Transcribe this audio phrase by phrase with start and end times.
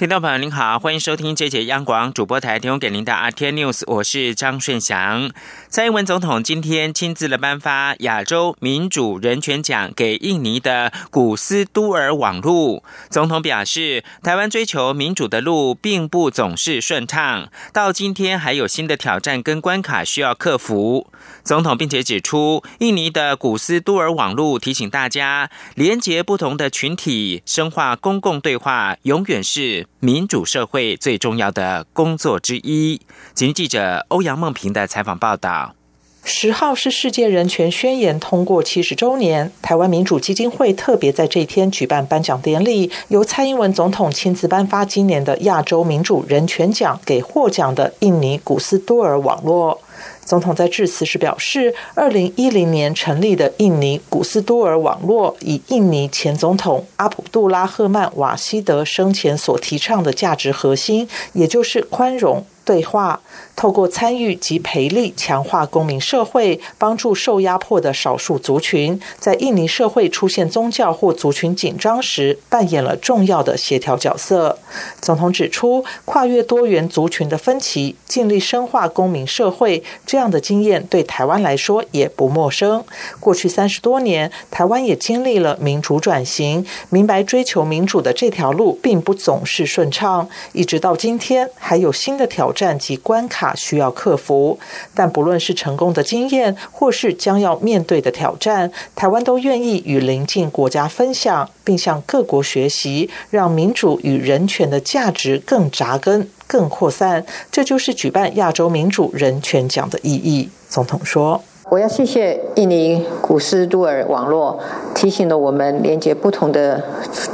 [0.00, 5.30] 听众朋友您好，欢迎收听这节央广主播台提供给您的 RT News，我是张顺祥。
[5.68, 12.82] 蔡英文总统今天亲自了颁发亚洲民主人权奖给印尼的古斯都尔网路。
[13.10, 21.08] 总统表示，台湾追求民主的路并不总是顺畅，到今天还有新的挑战跟关卡需要克服。
[21.44, 29.86] 总统并且指出，印尼的古斯都尔网路提醒大家，连接不同的群体，深化公共对话，永远是。
[29.98, 33.00] 民主社会最重要的工作之一。
[33.34, 35.74] 请记者欧阳梦平的采访报道。
[36.22, 49.80] 十号是世界人权宣言通过七十周年，台湾民主基金会特别在这一天举办颁奖典礼，由蔡英文总统亲自颁发今年的亚洲民主人权奖给获奖的印尼古斯多尔网络。
[50.24, 62.44] 总统在致辞时表示，二零一零年成立的印尼古斯多尔网络，以印尼前总统阿卜杜拉赫曼瓦希德生前所提倡的价值核心，也就是宽容。
[62.62, 63.20] 对话，
[63.60, 74.58] 透过参与及培力，强化公民社会，帮助受压迫的少数族群，在印尼社会出现宗教或族群紧张时，扮演了重要的协调角色。
[75.02, 82.82] 总统指出，跨越多元族群的分歧，尽力深化公民社会，这样的经验对台湾来说也不陌生。
[83.20, 92.70] 过去三十多年，台湾也经历了民主转型，明白追求民主的这条路并不总是顺畅，一直到今天，还有新的挑战。
[92.78, 94.58] 及关卡需要克服，
[94.94, 107.24] 但不论是成功的经验，或是将要面对的挑战，台湾都愿意与邻近国家分享，并向各国学习，让民主与人权的价值更扎根、更扩散。
[107.50, 110.48] 这就是举办亚洲民主人权奖的意义。
[110.68, 114.58] 总统说：“我要谢谢印尼古斯杜尔网络，
[114.94, 116.82] 提醒了我们连接不同的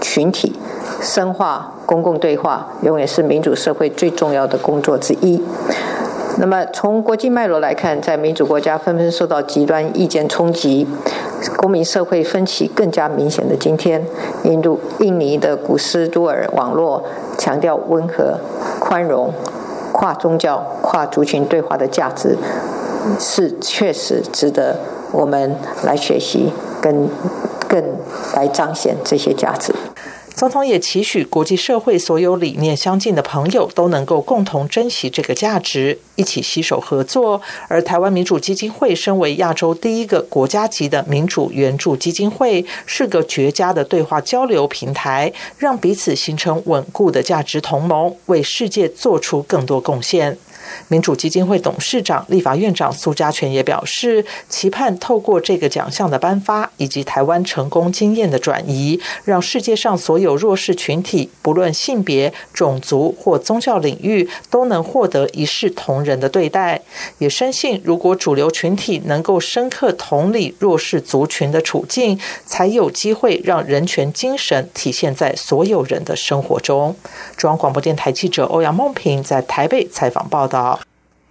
[0.00, 0.53] 群体。”
[1.03, 5.41] 深化公共对话，永远是民主社会最重要的工作之一。
[6.38, 10.86] 那么，从国际脉络来看，在民主国家纷纷受到极端意见冲击、
[11.56, 14.04] 公民社会分歧更加明显的今天，
[14.44, 17.02] 印度、印尼的古斯都尔网络
[17.38, 18.38] 强调温和、
[18.78, 19.32] 宽容、
[19.92, 22.36] 跨宗教、跨族群对话的价值，
[23.18, 24.76] 是确实值得
[25.12, 27.08] 我们来学习，跟
[27.66, 27.82] 更
[28.34, 29.74] 来彰显这些价值。
[30.36, 37.41] 总统也期许国际社会所有理念相近的朋友都能够共同珍惜这个价值，一起携手合作。
[37.69, 50.36] 而台湾民主基金会身为亚洲第一个国家级的民主援助基金会，是个绝佳的对话交流平台，让彼此形成稳固的价值同盟，为世界做出更多贡献。
[50.88, 66.83] 民主基金会董事长、立法院长苏家全也表示，期盼透过这个奖项的颁发，以及台湾成功经验的转移，让世界上所有弱势群体，不论性别、种族或宗教领域，都能获得一视同仁的对待。
[67.19, 76.94] 也深信，如果主流群体能够深刻同理弱势族群的处境，才有机会让人权精神体现在所有人的生活中。
[77.37, 80.56] 中央广播电台记者欧阳梦平在台北采访报道。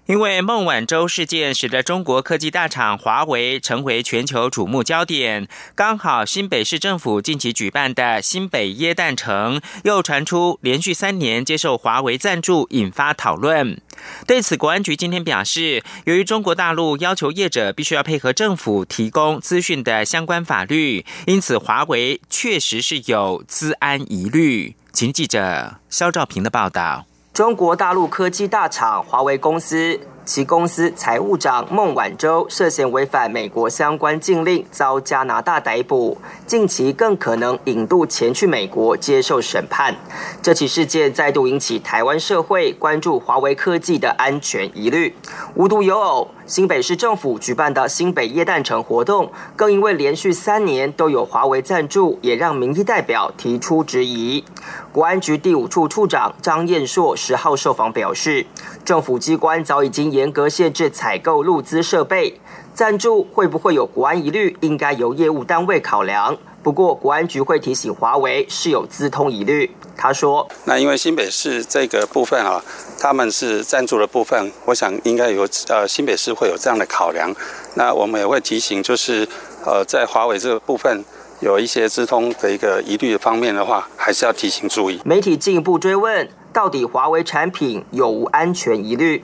[0.07, 5.47] 因为孟晚舟事件，使得中国科技大厂华为成为全球瞩目焦点。
[5.73, 13.81] 刚好新北市政府近期举办的新北耶诞城，又传出连续三年接受华为赞助，引发讨论。
[14.27, 24.75] 对此，国安局今天表示，由于中国大陆要求业者必须要配合政府提供资讯的相关法律，因此华为确实是有资安疑虑。
[24.93, 27.07] 请记者肖兆平的报道。
[27.35, 29.99] 中国大陆科技大厂华为公司。
[30.25, 39.95] 其公司财务长孟晚舟涉嫌违反美国相关禁令，遭加拿大逮捕，近期更可能引渡前去美国接受审判。
[40.41, 45.15] 这起事件再度引起台湾社会关注华为科技的安全疑虑。
[45.53, 54.43] 无独有偶，新北市政府举办的新北耶诞城活动，更因为连续三年都有华为赞助，也让民意代表提出质疑。
[54.91, 58.47] 国安局第五处处长张彦硕十号受访表示，
[58.83, 60.14] 政府机关早已经。
[60.15, 62.39] 严格限制采购入资设备，
[62.73, 64.55] 赞助会不会有国安疑虑？
[64.61, 66.37] 应该由业务单位考量。
[66.63, 69.69] 不过，国安局会提醒华为是有资通疑虑。
[69.97, 72.63] 他说：“那因为新北市这个部分啊，
[72.99, 77.31] 他们是赞助的部分，我想应该有呃新北市会有这样的考量。
[77.75, 79.27] 那我们也会提醒，就是
[79.65, 81.03] 呃在华为这个部分
[81.41, 86.27] 有一些资通的一个疑虑方面的话，还是要提醒注意。”媒体进一步追问。
[86.55, 89.21] 到底华为产品有无安全疑虑？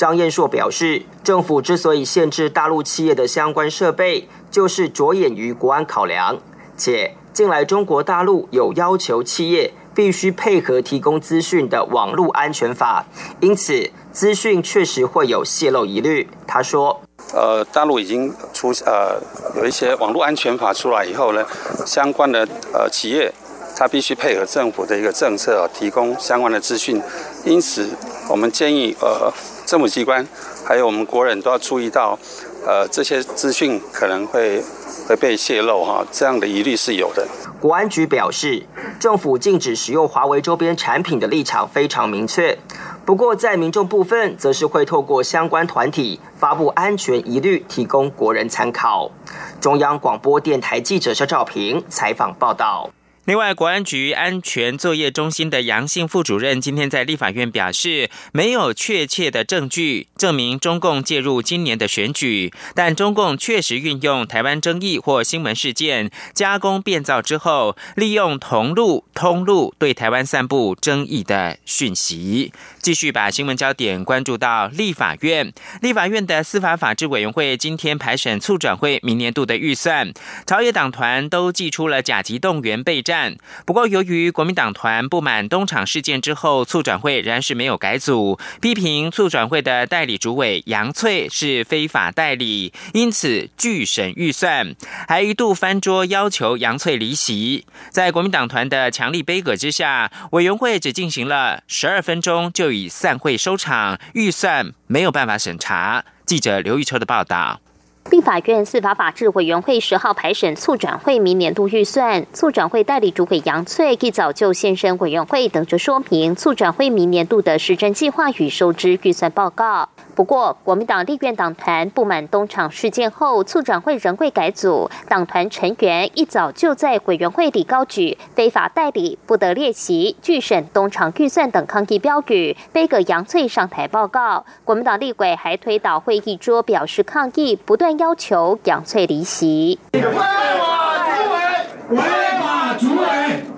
[0.00, 6.38] 张彦硕表示，政府之所以限制大陆企业的相关设备，就是着眼于国安考量，
[6.74, 13.04] 且近来中国大陆有要求企业必须配合提供资讯的网络安全法，
[13.40, 16.26] 因此资讯确实会有泄露疑虑。
[16.46, 17.02] 他说。
[17.34, 19.20] 呃，大陆已经出呃
[19.54, 21.44] 有一些网络安全法出来以后呢，
[21.84, 23.30] 相关的呃企业，
[23.76, 26.98] 它必须配合政府的一个政策，提供相关的资讯。
[27.44, 27.90] 因此，
[28.30, 29.30] 我们建议呃
[29.70, 30.26] 政府机关
[30.66, 32.18] 还有我们国人都要注意到，
[32.66, 34.60] 呃这些资讯可能会
[35.06, 37.24] 会被泄露哈，这样的疑虑是有的。
[37.60, 38.66] 国安局表示，
[38.98, 42.58] 政府禁止使用华为周边产品的立场非常明确。
[43.06, 49.12] 不过，在民众部分，则是会透过相关团体发布安全疑虑，提供国人参考。
[49.60, 52.90] 中央广播电台记者肖照平采访报道。
[53.30, 72.52] 另外，国安局安全作业中心的杨姓副主任今天在立法院表示，没有确切的证据证明中共介入今年的选举，但中共确实运用台湾争议或新闻事件加工变造之后，利用同路通路对台湾散布争议的讯息。
[72.80, 80.12] 继续把新闻焦点关注到立法院，立法院的司法法制委员会今天排审促转会明年度的预算，
[80.44, 83.19] 朝野党团都祭出了甲级动员备战。
[83.66, 94.74] 不过，由于国民党团不满东厂事件之后，促转会仍然是没有改组，批评促转会的代理主委杨翠是非法代理，因此拒审预算，
[95.08, 97.66] 还一度翻桌要求杨翠离席。
[97.90, 106.04] 在国民党团的强力杯葛之下，委员会只进行了十二分钟就以散会收场，预算没有办法审查。
[106.26, 107.60] 记者刘玉秋的报道。
[108.10, 119.88] 立法院司法法制委员会十号排审促转会明年度预算，促转会代理主委杨翠一早就现身委员会，等着说明促转会明年度的实政计划与收支预算报告。
[120.20, 134.44] 不过，国民党立院党团不满东厂事件后，促转会仍会改组，党团成员一早就在委员会里高举“非法代理不得列席，拒审东厂预算”等抗议标语，背个杨翠上台报告。
[134.62, 143.08] 国民党立委还推倒会议桌表示抗议，不断要求杨翠离席委，违法主委，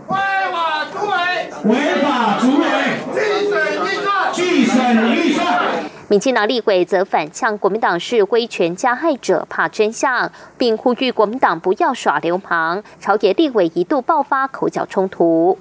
[0.07, 0.17] 违
[0.53, 1.17] 法主委，
[1.65, 2.65] 违法主委，
[3.13, 5.43] 拒审预算，拒审预算。
[6.13, 12.85] 民进党立委则反呛国民党是威权加害者，怕真相，并呼吁国民党不要耍流氓。
[13.01, 15.57] 朝野立委一度爆发口角冲突，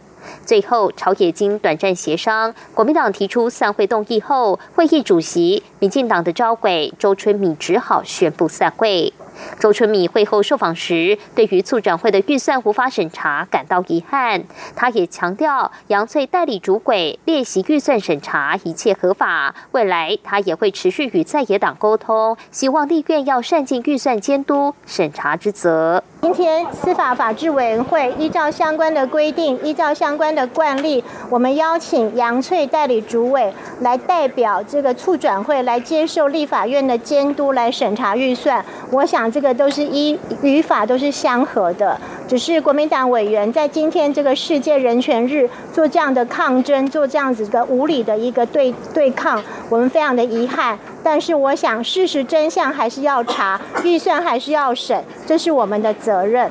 [0.46, 9.14] 最后朝野经短暂协商，国民党提出散会动议后，会议主席民进党的召委周春米只好宣布散会。
[9.60, 14.44] 周春米会后受访时，对于促展会的预算无法审查感到遗憾。
[14.76, 19.54] 他也强调，杨翠代理主轨练习预算审查一切合法。
[19.72, 26.04] 未来他也会持续与在野党沟通，希望立院要善尽预算监督审查之责。
[26.22, 38.64] 今天司法法制委员会依照相关的规定，依照相关的惯例，我们邀请杨翠代理主委来代表这个促转会来接受立法院的监督，来审查预算。
[38.92, 42.00] 我想这个都是依语法都是相合的，
[42.32, 50.80] 只是国民党委员在今天这个世界人权日做这样的抗争，做这样子的无理的一个对对抗，我们非常的遗憾。
[51.04, 56.50] 但是我想，事实真相还是要查，预算还是要审，这是我们的责任。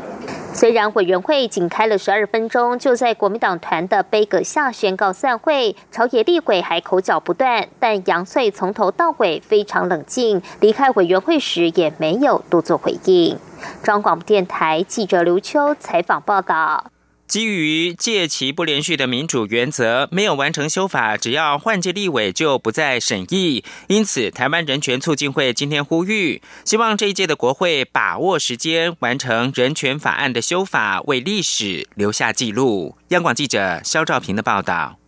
[0.52, 13.38] 虽然委员会仅开了十二分钟，就在国民党团的杯阁下宣告散会，朝野厉鬼还口角不断，但杨翠从头到尾非常冷静，离开委员会时也没有多做回应。
[13.82, 16.90] 中广播电台记者刘秋采访报道。
[17.30, 23.62] 基于借其不连续的民主原则，没有完成修法，只要换届立委就不再审议。
[23.86, 32.96] 因此，台湾人权促进会今天呼吁，希望这一届的国会把握时间，完成人权法案的修法，为历史留下记录。
[33.10, 34.99] 央广记者肖兆平的报道。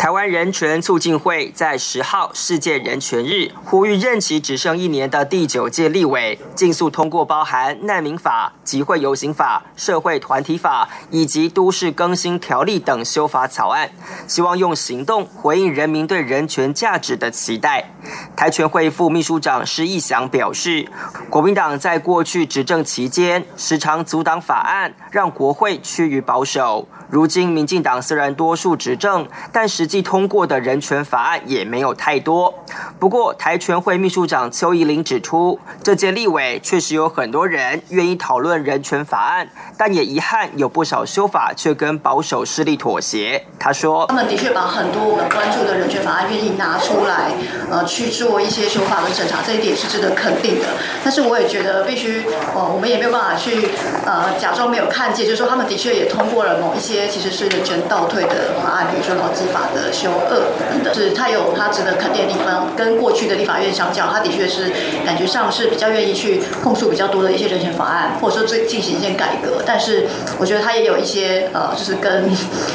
[0.00, 13.90] 台湾人权促进会在十号世界人权日呼吁任期只剩一年的第九届立委，尽速通过包含难民法、集会游行法、社会团体法以及都市更新条例等修法草案，
[14.26, 17.90] 希望用行动回应人民对人权价值的期待。
[18.34, 20.88] 台全会副秘书长施义祥表示，
[21.28, 26.88] 国民党在过去执政期间时常阻挡法案，让国会趋于保守。
[27.10, 32.54] 如今民进党虽然多数执政，但实际通过的人权法案也没有太多。
[32.98, 43.44] 不过台全会秘书长邱怡玲指出，这届立委确实有很多人愿意讨论人权法案，但也遗憾有不少修法却跟保守势力妥协。
[43.58, 47.32] 他说：“他们的确把很多我们关注的人权法案愿意拿出来，
[47.70, 50.66] 呃，去做一些修法跟审查，这一点是值得肯定的。
[51.02, 52.22] 但是我也觉得必须，
[52.54, 53.68] 呃，我们也没有办法去
[54.06, 60.40] 呃假装没有看见，就是说他们的确也通过了某一些其实是人权倒退的法案，比如说劳基法的修二
[60.72, 62.68] 等等，是它有它值得肯定的地方。
[62.76, 64.72] 跟过去的立法院相较，它的确是
[65.04, 69.62] 感觉上是比较愿意去碰触比较多的一些人权法案，或者说最进行一些改革。
[69.66, 70.06] 但是
[70.38, 72.30] 我觉得它也有一些呃，就是跟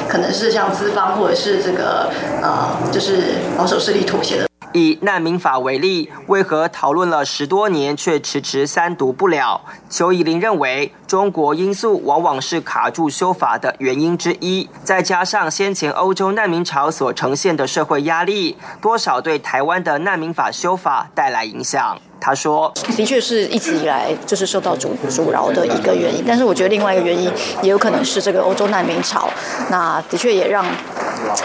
[0.07, 2.09] 可能是像资方或者是这个
[2.41, 4.54] 呃，就是保守势力妥协的。
[4.75, 9.61] 以难民法为例，为何讨论了十多年却迟迟三读不了？
[9.89, 21.97] 邱怡玲认为，中国因素往往是卡住修法的原因之一，再加上先前欧洲难民潮所呈现的社会压力，多少对台湾的难民法修法带来影响。
[22.19, 29.29] 他说：“的确是一直以来就是受到阻阻挠的一个原因，但是我觉得另外一个原因也有可能是这个欧洲难民潮，
[29.69, 30.65] 那的确也让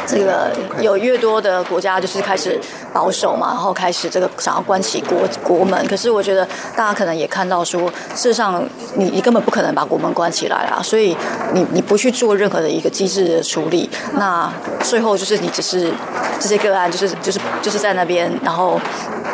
[0.06, 0.50] 这个
[0.80, 2.58] 有越多的国家就是开始
[2.92, 5.86] 保守嘛，然后开始这个想要关起国国门。
[5.86, 6.46] 可是我觉得
[6.76, 8.62] 大家可能也看到说，事实上
[8.94, 11.16] 你你根本不可能把国门关起来啊，所以
[11.52, 15.92] 你你不去做任何的一个机制的处理，那最后就是你只是
[16.38, 18.80] 这些个案就是就是就是在那边，然后。”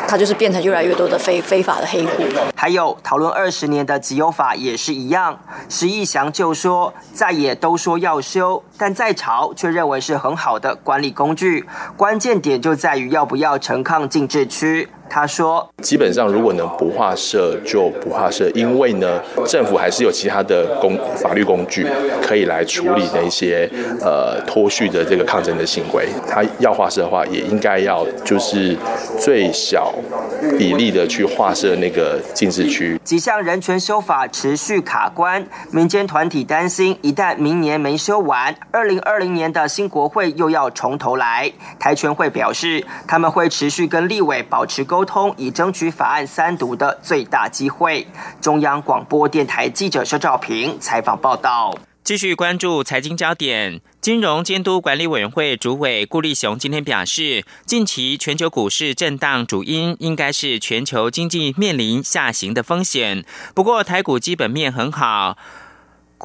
[0.09, 2.23] 它就是变成越来越多的非非法的黑户。
[2.55, 14.89] 还有讨论二十年的集邮法也是一样，石义祥就说，再也都说要修，但在朝却认为是很好的管理工具，关键点就在于要不要成抗禁制区。
[15.09, 21.87] 他说：“基本上，如果能不划设就不划设，因为呢，政府还是有其他的工法律工具
[22.21, 23.71] 可以来处理那些
[24.01, 26.07] 呃脱序的这个抗争的行为。
[26.29, 28.77] 他要划设的话，也应该要就是
[29.19, 29.95] 最小
[30.59, 33.01] 比例的去划设那个禁止区。
[33.05, 41.51] 几项人权修法持续卡关，民间团体担心，一旦明年没修完，二零二零年的新国会又要从头来。
[41.79, 48.07] 台全会表示，他们会持续跟立委保持沟。”沟通以争取法案三读的最大机会。
[48.41, 51.77] 中央广播电台记者肖兆平采访报道。
[52.03, 63.23] 继续关注财经焦点，金融监督管理委员会主委顾立雄今天表示，近期全球股市震荡主因应该是全球经济面临下行的风险。
[63.55, 65.37] 不过台股基本面很好。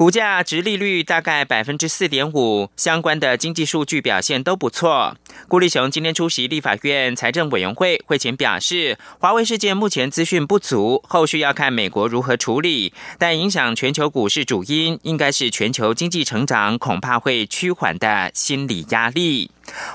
[0.02, 5.16] 股价、值利率大概百分之四点五，相关的经济数据表现都不错。
[5.46, 12.92] 顾立雄今天出席立法院财政委员会会前表示，华为事件目前资讯不足，后续要看美国如何处理。
[13.16, 19.52] 但影响全球股市主因，应该是全球经济成长恐怕会趋缓的心理压力。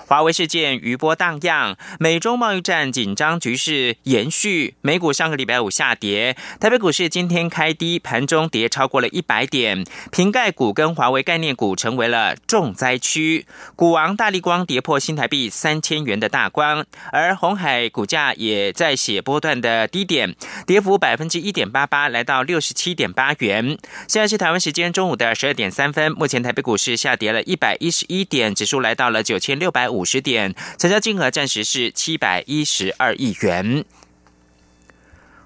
[0.07, 13.45] 华为事件余波荡漾，美中贸易战紧张局势延续，美股上个礼拜五下跌，台北股市今天开低，盘中跌超过了一百点，瓶盖股跟华为概念股成为了重灾区，
[13.75, 20.33] 股王大力光跌破新台币三千元的大关，而红海股价也在写波段的低点，
[20.65, 23.77] 跌幅百分之一点八八，来到六十七点八元。
[24.07, 29.56] 现在是台湾时间中午的十二点三分，目前台北股市下跌了一百一十一点，指数来到了九千。
[29.57, 33.83] 六百五十点，成交金额暂时是七百一十二亿元。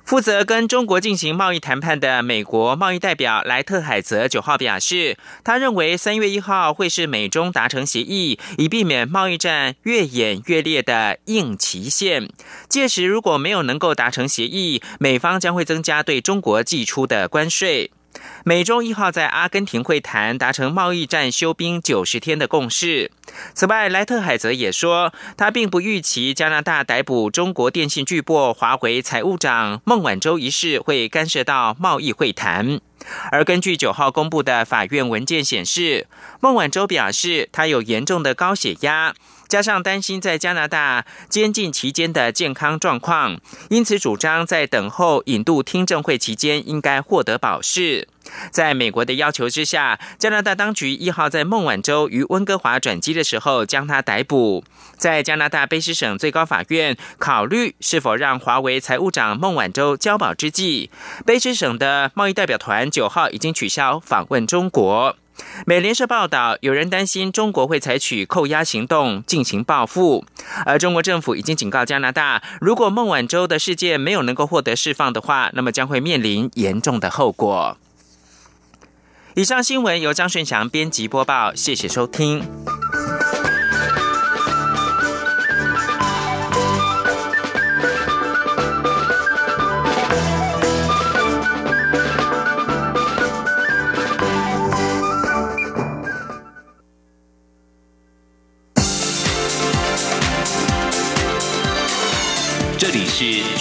[0.04, 12.28] 负责跟中国进行贸易谈判的美国贸易代表莱特海泽九号表示，他认为三月一号会是美中达成协议，以避免贸易战越演越烈的硬期限。
[12.68, 17.92] 届时如果没有能够达成协议，美方将会增加对中国寄出的关税。
[18.44, 23.12] 美中一号在阿根廷会谈达成贸易战休兵九十天的共识。
[23.54, 32.80] 此外，莱特海泽也说，他并不预期加拿大逮捕中国电信巨擘华为财务长孟晚舟一事会干涉到贸易会谈。
[33.32, 36.08] 而根据九号公布的法院文件显示，
[36.40, 39.14] 孟晚舟表示他有严重的高血压。
[39.52, 43.38] 加上担心在加拿大监禁期间的健康状况，
[43.70, 48.08] 因此主张在等候引渡听证会期间应该获得保释。
[48.50, 54.64] 在美国的要求之下，加拿大当局一号在孟晚舟于温哥华转机的时候将他逮捕。
[54.96, 60.90] 在加拿大卑诗省最高法院考虑是否让华为财务长孟晚舟交保之际，
[61.26, 65.18] 卑诗省的贸易代表团九号已经取消访问中国。
[65.66, 70.26] 美联社报道，有人担心中国会采取扣押行动进行报复，
[70.66, 77.78] 而中国政府已经警告加拿大，如果孟晚舟的事件没有能够获得释放的话，那么将会面临严重的后果。
[79.36, 82.44] 以上新闻由张顺祥编辑播报，谢谢收听。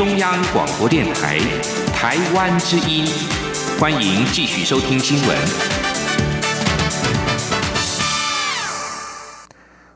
[0.00, 1.38] 中央广播电台
[1.92, 3.04] 台湾之音，
[3.78, 5.38] 欢迎继续收听新闻。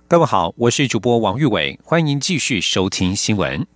[0.07, 3.67] 各位好，我是主播王玉伟，欢迎继续收听新闻。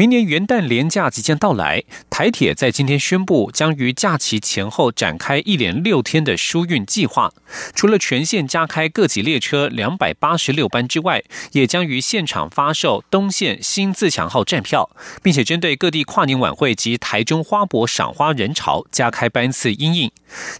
[0.00, 7.30] 明年元旦连假即将到来，台铁在今天宣布，将于假期前后展开一连六天的疏运计划。
[7.74, 14.88] 除了全线加开各级列车两百八十六班之外，也将于现场发售东线新自强号站票，
[15.22, 20.10] 并且针对各地跨年晚会及台中花博赏花人潮加开班次因应。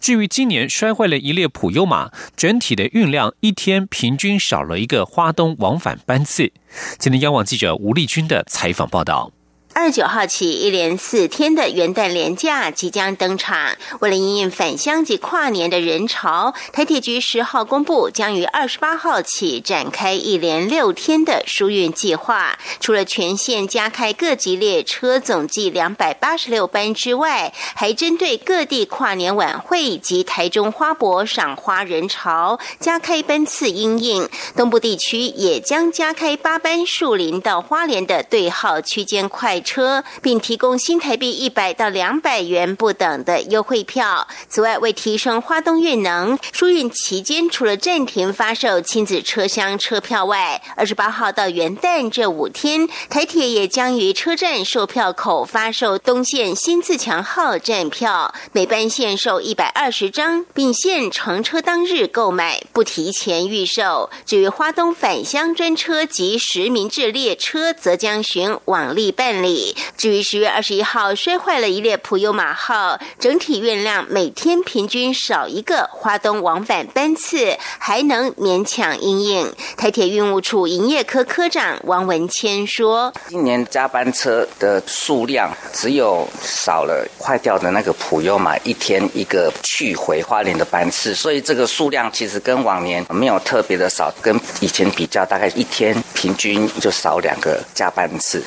[0.01, 6.53] 至于今年摔坏了一列普悠马，整体的运量一天平均少了一个花东往返班次。
[6.99, 9.33] 今天央网记者吴丽君的采访报道。
[9.73, 13.77] 二十九号起，一连四天的元旦连假即将登场。
[14.01, 22.59] 为了应应返乡及跨年的人潮，台铁局十号公布，将于二十八号起展开一连六天的疏运计划。
[22.81, 34.29] 除了全线加开各级列车总计两百八十六班之外，还针对各地跨年晚会及台中花博赏花人潮加开班次应应。
[34.57, 39.60] 东部地区也将加开八班树林到花莲的对号区间快。
[39.61, 44.27] 车，并提供新台币一百到两百元不等的优惠票。
[44.49, 64.11] 此外，为提升花东运能，疏运期间除了暂停发售亲子车厢车票外，二十八号到元旦这五天，台铁也将于车站售票口发售东线新自强号站票，每班限售一百二十张，并限乘车当日购买，不提前预售。
[64.25, 69.50] 至于花东返乡专车及实名制列车，则将循往例办理。
[69.97, 79.53] 至于十月二十一号摔坏了一列普悠马号，整体运量每天平均少一个花东往返班次，还能勉强应应。
[79.77, 98.45] 台铁运务处营业科科长王文谦说：“今年加班车的数量只有少了坏掉的那个普悠马一天一个去回花莲的班次，所以这个数量其实跟往年没有特别的少，跟以前比较，大概一天平均就少两个加班次。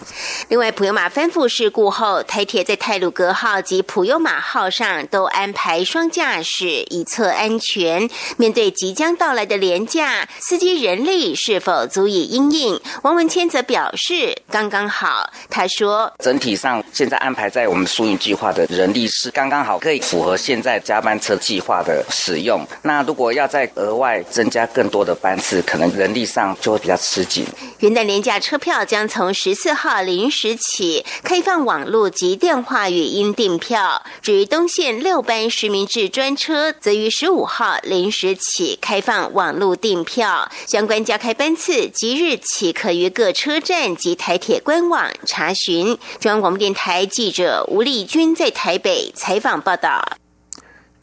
[0.49, 8.07] 另外，普悠马翻覆事故后，台铁在泰鲁格号及普悠马号上都安排双驾驶，以测安全。
[8.37, 12.79] 面对即将到来的廉价，司机人力是否足以应应？
[13.01, 15.27] 王文谦则表示刚刚好。
[15.49, 22.63] 他说：“整体上现在安排在我们疏运计划的人力是刚刚好，可以符合现在加班车计划的使用。
[22.83, 27.43] 那如果要再额外增加更多的班次，可能人力上就会比较吃紧。”
[27.83, 31.05] 元旦廉价车票将从十四号零时起。
[31.21, 34.01] 开放网络及电话语音订票。
[34.21, 40.49] 至于东线六班实名制专车，则于十五号零时起开放网络订票。
[40.65, 45.97] 相关加开班次即日起可于各车站及台铁官网查询。
[46.21, 50.22] 中央广播电台记者吴丽君在台北采访报道。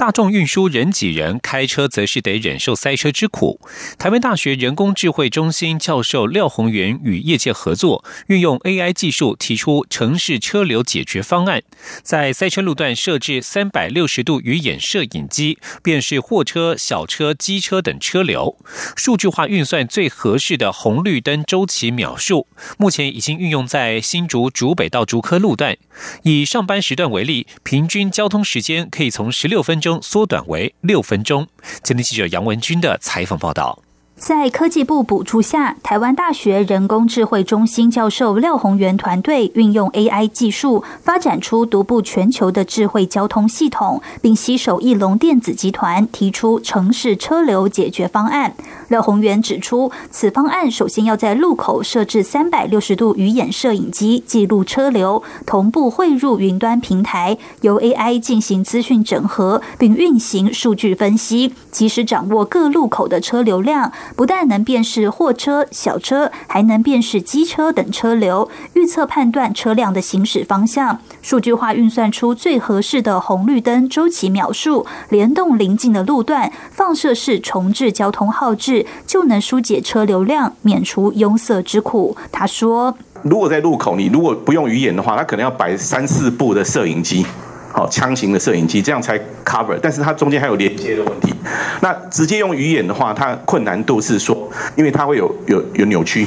[0.01, 3.61] 大众运输人挤人，开车则是得忍受塞车之苦。
[3.99, 11.63] 台湾大学人工智慧中心教授廖宏源与业界合作，运用 AI 技术提出城市车流解决方案，
[12.03, 18.57] 在塞车路段设置三百六十度鱼眼摄影机，辨识货车、小车、机车等车流，
[18.97, 22.47] 数据化运算最合适的红绿灯周期秒数。
[22.79, 25.77] 目前已经运用在新竹竹北到竹科路段，
[26.23, 29.90] 以上班时段为例，平均交通时间可以从十六分钟。
[30.03, 31.49] 缩短为六分钟。
[31.83, 33.83] 今天记者杨文军的采访报道。
[34.21, 48.55] 在科技部补助下，台湾大学人工智慧中心教授廖宏源团队运用 AI 技术，发展出独步全球的智慧交通系统，并携手翼龙电子集团提出城市车流解决方案。
[48.89, 63.93] 廖宏源指出，此方案首先要在路口设置三百六十度鱼眼摄影机，记录车流，同步汇入云端平台，由 AI 进行资讯整合，并运行数据分析，及时掌握各路口的车流量。
[64.17, 82.17] 不但能辨识货车、小车，还能辨识机车等车流，预测判断车辆的行驶方向，数据化运算出最合适的红绿灯周期秒数，联动临近的路段，放射式重置交通号志，就能疏解车流量，免除拥塞之苦。
[82.33, 87.25] 他说：“如果在路口，你如果不用鱼眼的话，他可能要摆三四部的摄影机。”
[87.73, 89.79] 好枪型的摄影机，这样才 cover。
[89.81, 91.33] 但是它中间还有连接的问题。
[91.81, 96.27] 那直接用鱼眼的话，它困难度是说，因为它会有有有扭曲。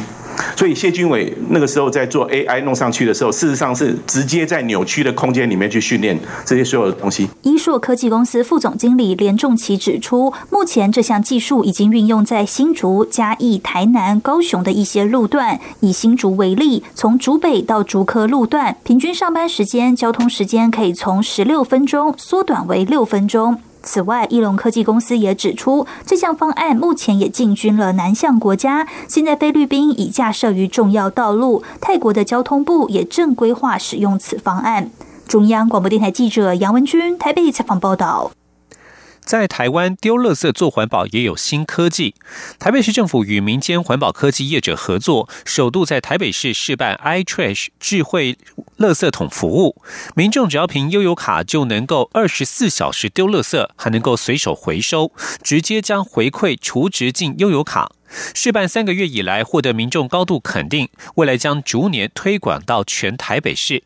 [0.55, 7.27] 所以谢军伟那个时候在做 AI 弄上去的时候，事实上是直接在扭曲的空间里面去训练这些所有的东西。
[7.41, 15.59] 一硕科技公司副总经理连仲奇指出，目前这项技术已经运用在新竹、嘉义、台南、高雄的一些路段。
[15.79, 23.59] 以新竹为例，从竹北到竹科路段，平均上班时间、交通时间可以从十六分钟缩短为六分钟。
[23.83, 28.87] 此外，翼龙科技公司也指出，这项方案目前也进军了南向国家。
[29.07, 34.89] 现在菲律宾已架设于重要道路，泰国的交通部也正规划使用此方案。
[35.27, 38.31] 中央广播电台记者杨文君台北采访报道。
[39.25, 42.13] 在台湾丢垃圾做环保也有新科技。
[42.59, 48.37] 台北市政府与民间环保科技业者合作，首度在台北市试办 iTrash 智慧
[48.83, 49.81] 垃圾桶服务。
[50.13, 57.91] 民众只要凭悠游卡就能够二十四小时丢垃圾，还能够随手回收，直接将回馈储值进悠游卡。
[58.35, 63.83] 试办三个月以来，获得民众高度肯定，未来将逐年推广到全台北市。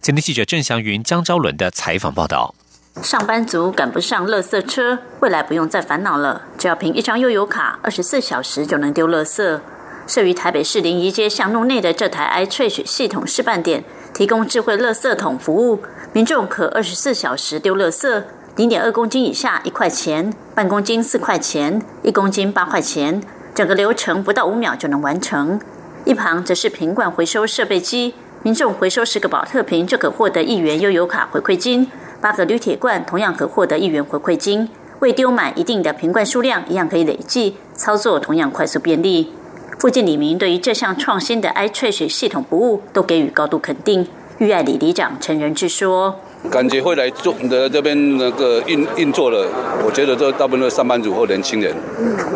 [0.00, 2.54] 今天记者郑祥云、江昭伦的采访报道。
[3.02, 9.60] 上班族赶不上垃圾车，未来不用再烦恼了，只要凭一张悠游卡，二十四小时就能丢垃圾。
[10.06, 15.80] 设于台北市临沂街巷弄内的这台 iTrash 系统示范点，提供智慧垃圾桶服务，
[16.12, 18.22] 民众可二十四小时丢垃圾，
[18.56, 23.22] 零点二公斤以下一块钱，半公斤四块钱，一公斤八块钱，
[23.54, 25.60] 整个流程不到五秒就能完成。
[26.04, 31.90] 一旁则是瓶罐回收设备机，民众回收十个保特瓶就可获得一元悠游卡回馈金。
[32.20, 34.68] 八个铝铁罐同样可获得一元回馈金，
[34.98, 39.32] 未丢满一定的瓶罐数量，一样可以累计，操作同样快速便利。
[39.80, 44.06] 附近里民对于这项创新的 iTrash 系统服务都给予高度肯定。
[44.36, 46.14] 玉爱里里长陈仁志说
[46.50, 49.48] ：“感觉会来做的这边那个运运作了，
[49.82, 51.74] 我觉得这大部分都是上班族或年轻人，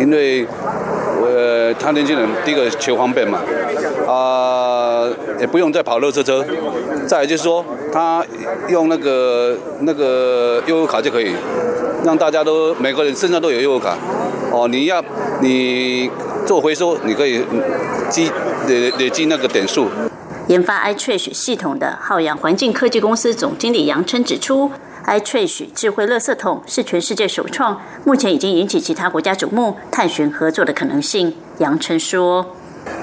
[0.00, 0.46] 因为
[1.22, 3.42] 呃，他年轻人第一个求方便嘛，
[4.09, 5.07] 啊，
[5.38, 6.42] 也不用再跑热车车。
[7.07, 8.24] 再就是说，他
[8.70, 11.35] 用那个那个悠游卡就可以，
[12.07, 13.98] 让大家都每个人身上都有悠游卡。
[14.50, 15.04] 哦，你要
[15.42, 16.09] 你
[16.46, 17.44] 做回收，你可以
[18.11, 18.30] 积
[18.68, 19.88] 累累积那个点数。
[20.48, 24.70] 研发 iTrash 系统的浩洋环境科技公司总经理杨琛指出
[25.07, 31.35] ，iTrash 智慧垃圾桶是全世界首创，目前已经引起其他国家瞩目，探寻合作的可能性。
[31.59, 32.54] 杨琛说：“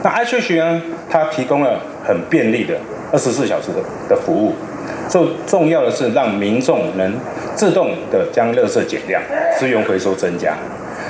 [0.04, 0.82] 那 iTrash 呢？
[1.10, 2.78] 它提供了很便利的。”
[3.12, 4.54] 二十四小时的的服务，
[5.10, 7.14] 最重要的是让民众能
[7.56, 9.22] 自动的将垃圾减量，
[9.60, 10.56] 资源回收增加。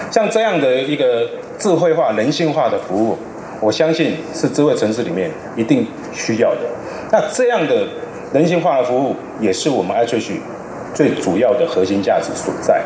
[0.10, 1.30] 像这样的一个
[1.62, 3.16] 智慧化、人性化的服务，
[3.60, 6.62] 我相信是智慧城市里面一定需要的。
[7.12, 7.88] 那这样的
[8.34, 10.32] 人性化的服务，也是我们 iTrash
[10.92, 12.82] 最主要的核心价值所在。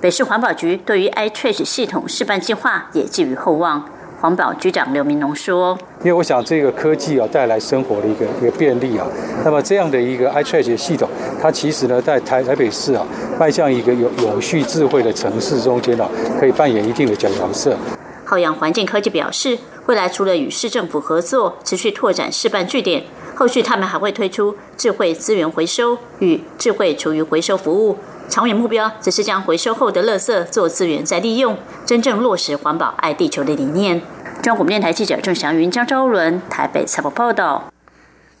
[0.00, 3.84] 北市环保局对于 iTrash 系统示范计划也寄予厚望。
[4.22, 9.06] 环保局长刘明龙说：“因为我想这个科技啊带来生活的一个一个便利啊，
[9.44, 11.06] 那么这样的一个 iTrash 系统，
[11.42, 13.04] 它其实呢在台台北市啊
[13.38, 16.08] 迈向一个有有序智慧的城市中间呢，
[16.40, 17.76] 可以扮演一定的角色。”
[18.24, 27.98] 浩洋环境科技表示，未来除了与市政府合作，持续拓展示范据点，后续他们还会推出智慧资源回收与智慧厨余回收服务。
[28.28, 34.00] 长远目标则是将回收后的垃圾做资源再利用，真正落实环保爱地球的理念。
[34.42, 37.70] 中央广播电台记者郑祥云、江昭伦台北采访报道。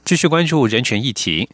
[0.04, 1.50] 继续关注人权议题。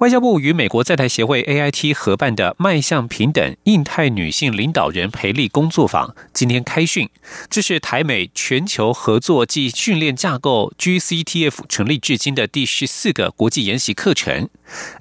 [0.00, 7.10] 外交部与美国在台协会 AIT 合办的迈向平等印太女性领导人培力工作坊今天开训，
[7.50, 14.48] 这是台美全球合作暨训练架构 GCTF 成立至今的第十四个国际研习课程。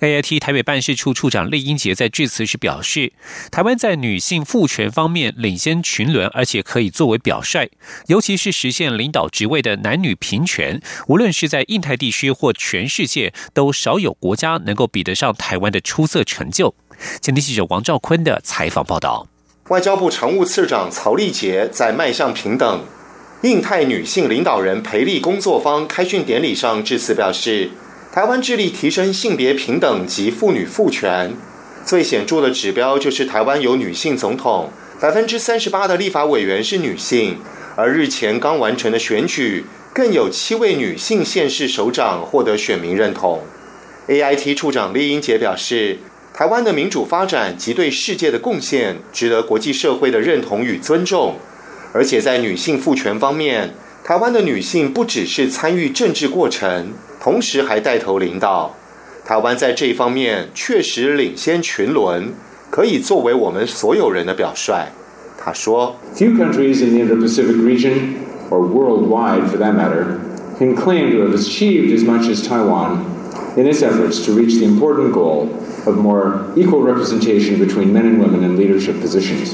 [0.01, 3.13] AIT 台北办事处处长厉英杰在致辞时表示，
[3.49, 7.69] 台湾在女性赋权方面领先群伦，而且可以作为表率，
[8.07, 14.89] 尤其是实现领导职位的男女平权，无论是在印太地区或全世界，都少有国家能够。
[14.91, 16.73] 比得上台湾的出色成就。
[17.21, 19.27] 前天记者王兆坤的采访报道。
[19.67, 22.83] 外交部常务次长曹丽杰在迈向平等
[23.43, 27.69] 印太女性领导人培力工作坊开训典礼上致辞表示，
[28.11, 31.35] 台湾致力提升性别平等及妇女赋权，
[31.85, 37.37] 最显著的指标就是台湾有女性总统，百分之三十八的立法委员是女性，
[37.75, 43.43] 而日前刚完成的选举更有七位女性县市首长获得选民认同。
[44.07, 45.99] AIT 处长厉英杰表示，
[46.33, 51.35] 台湾的民主发展及对世界的贡献，值得国际社会的认同与尊重。
[51.93, 58.75] 而且在女性赋权方面，台湾的女性不只是参与政治过程，同时还带头领导。
[59.25, 62.33] 台湾在这一方面确实领先群伦，
[62.71, 64.87] 可以作为我们所有人的表率。
[65.37, 68.15] 他说：“Few countries in the Indo-Pacific region,
[68.49, 70.17] or worldwide for that matter,
[70.57, 72.99] can claim to have achieved as much as Taiwan
[73.55, 75.47] in its efforts to reach the important goal
[75.85, 79.53] of more equal representation between men and women in leadership positions。”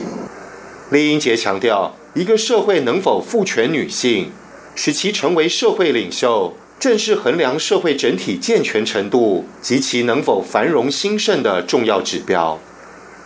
[0.89, 4.29] 李英杰强调，一个社会能否赋权女性，
[4.75, 6.53] 使其成为社会领袖。
[6.85, 12.59] 正是衡量社会整体健全程度及其能否繁荣兴盛的重要指标。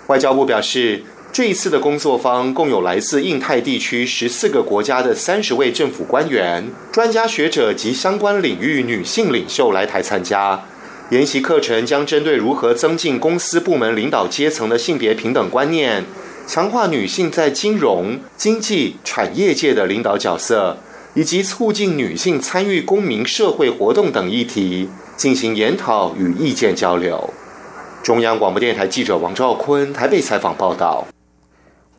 [0.07, 10.61] 外交部表示，这一次的工作坊共有来自印太地区十四个国家的三十位政府官员、专家学者及相关领域女性领袖来台参加。
[11.09, 16.05] 研习课程将针对如何增进公司部门领导阶层的性别平等观念，
[16.47, 20.77] 强化女性在金融、经济、产业界的领导角色。
[21.13, 27.33] 以及促进女性参与公民社会活动等议题进行研讨与意见交流。
[28.03, 31.05] 中央广播电台记者王兆坤台北采访报道。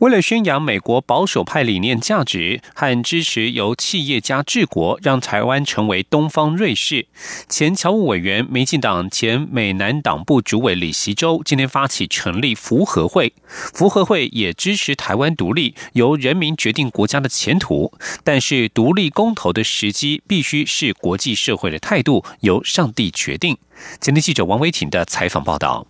[0.01, 7.05] 为了宣扬美国保守派理念价值和支持由企业家治国，让台湾成为东方瑞士，
[7.47, 13.31] 前侨务委员、民进党前美南党部主委李习洲今天发起成立福和会。
[13.47, 17.93] 福和会也支持台湾独立，由人民决定国家的前途。
[18.23, 23.55] 但是，独立公投的时机必须是国际社会的态度，由上帝决定。
[23.99, 25.85] 前天记者王维婷的采访报道。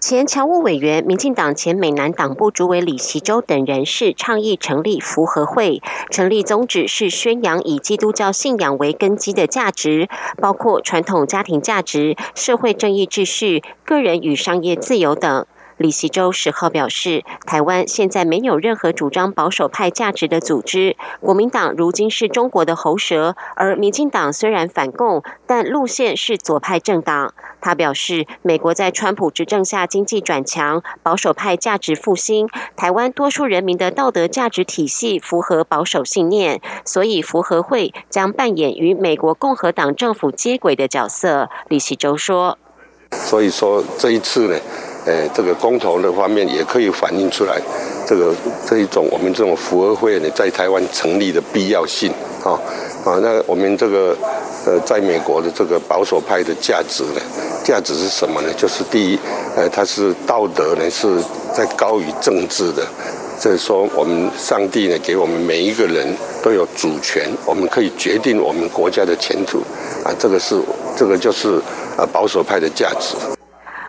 [0.00, 15.44] 前侨务委员、民进党前美南党部主委李习洲等人士倡议成立福合会，成立宗旨是宣扬以基督教信仰为根基的价值，包括传统家庭价值、社会正义秩序、个人与商业自由等。
[15.78, 20.96] 李希洲十号表示，台湾现在没有任何主张保守派价值的组织。
[21.20, 27.32] 国民党如今是中国的喉舌，而民进党虽然反共，但路线是左派政党。
[27.60, 41.48] 他表示，美国在川普执政下经济转强，保守派价值复兴，台湾多数人民的道德价值体系符合保守信念，所以符合会将扮演与美国共和党政府接轨的角色。
[41.68, 42.58] 李希洲说
[43.12, 44.58] ：“所以说这一次呢。”
[45.08, 47.58] 呃，这个公投的方面也可以反映出来，
[48.06, 48.34] 这个
[48.68, 52.12] 这一种我们这种福和会呢，在台湾成立的必要性
[52.44, 52.52] 啊
[53.06, 54.14] 啊，那我们这个
[54.66, 57.22] 呃，在美国的这个保守派的价值呢，
[57.64, 58.52] 价值是什么呢？
[58.54, 59.18] 就是第一，
[59.56, 61.08] 呃，它是道德呢是
[61.56, 62.86] 在高于政治的，
[63.40, 66.06] 就是说我们上帝呢给我们每一个人
[66.42, 69.60] 都有主权，我们可以决定我们国家的前途
[70.04, 70.60] 啊，这个是
[70.94, 71.58] 这个就是
[71.96, 73.37] 呃保守派的价值。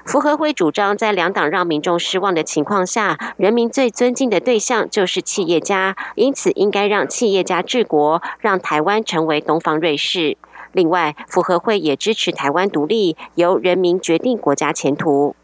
[0.09, 10.35] 福合会主张，在两党让民众失望的情况下，人民最尊敬的对象就是企业家，因此应该让企业家治国，让台湾成为东方瑞士。
[10.71, 15.35] 另外，福合会也支持台湾独立，由人民决定国家前途。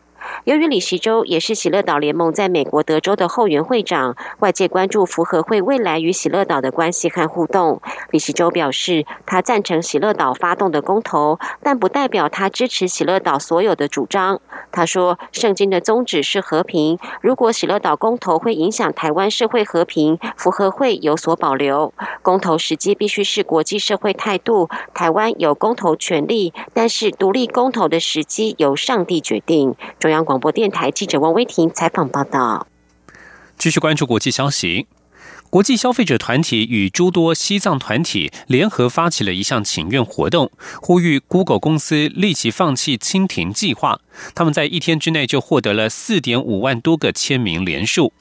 [0.43, 7.81] 由于李习洲也是喜乐岛联盟在美国德州的后援会长，外界关注福和会未来与喜乐岛的关系和互动。
[8.11, 14.41] 李习洲表示，他赞成喜乐岛发动的公投，但不代表他支持喜乐岛所有的主张。
[14.71, 21.93] 他说，圣经的宗旨是和平，如果喜乐岛公投会影响台湾社会和平，福和会有所保留。
[22.21, 29.75] 公投时机必须是国际社会态度，台湾有公投权利，但是独立公投的时机由上帝决定。
[29.99, 30.14] 中央。
[30.15, 32.67] 央广播电台记者王威婷采访报道。
[33.57, 34.87] 继续关注国际消息，
[35.49, 40.49] 国际消费者团体与诸多西藏团体联合发起了一项请愿活动，
[40.81, 43.99] 呼吁 Google 公司立即放弃蜻蜓计划。
[44.33, 48.13] 他们在一天之内就获得了四点五万多个签名连数。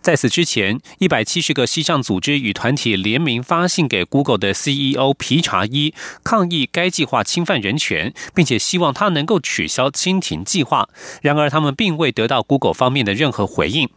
[0.00, 10.88] 在此之前，一百七十个西藏组织与团体联名发信给 Google 的 CEO 皮查伊，抗议该计划侵犯人权，并且希望他能够取消蜻蜓计划。
[11.22, 13.88] 然而，他们并未得到 Google 方面的任何回应。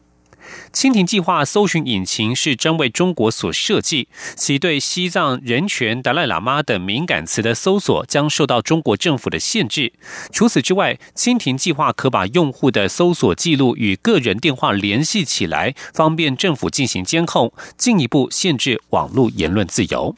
[0.74, 9.94] 蜻蜓计划搜寻引擎是专为中国所设计，其对西藏人权、达赖喇嘛等敏感词的搜索将受到中国政府的限制。
[10.32, 20.16] 除此之外，蜻蜓计划可把用户的搜索记录与个人电话联系起来，方便政府进行监控，进一步限制网络言论自由。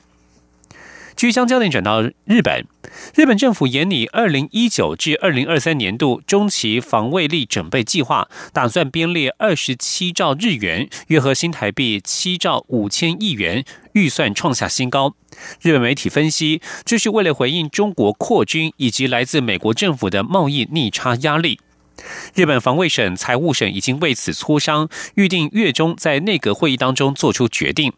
[1.20, 2.66] 据将焦点转到日本，
[3.14, 15.14] 日本政府研拟二零一九至二零二三年度中期防卫力准备计划，打算编列二十七兆日元，约合新台币七兆五千亿元，预算创下新高。
[15.62, 21.60] 日本媒体分析，这是为了回应中国扩军以及来自美国政府的贸易逆差压力。
[22.34, 27.92] 日本防卫省、财务省已经为此磋商，预定月中在内阁会议当中做出决定。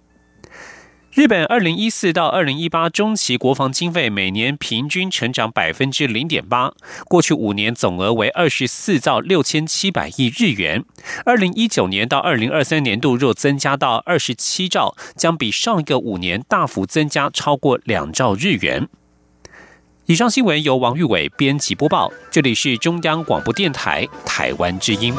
[1.13, 6.71] 日本二零一四到二零一八中期国防经费每年平均成长百分之零点八，
[7.09, 10.85] 过去五年总额为二十四兆六千七百亿日元。
[11.25, 18.87] 二零一九年到二零二三年度若增加到二十七兆，将比上一个五年大幅增加超过两兆日元。
[20.05, 25.13] 以上新闻由王玉伟编辑播报，这里是中央广播电台台湾之音。